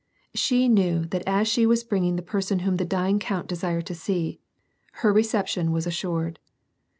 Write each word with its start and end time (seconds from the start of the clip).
She 0.33 0.67
knew 0.67 1.05
that 1.05 1.21
as 1.27 1.47
she 1.47 1.67
was 1.67 1.83
bringing 1.83 2.15
the 2.15 2.23
person 2.23 2.57
whom 2.65 2.77
the 2.77 2.85
dying 2.85 3.19
count 3.19 3.45
desired 3.47 3.85
to 3.85 3.93
see, 3.93 4.39
her 5.05 5.13
reception 5.13 5.71
was 5.71 5.85
assured. 5.85 6.39